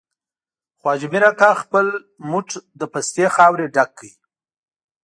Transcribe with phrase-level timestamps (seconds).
[0.77, 1.85] خو حاجي مير اکا خپل
[2.31, 2.47] موټ
[2.79, 4.09] له پستې خاورې ډک کړ.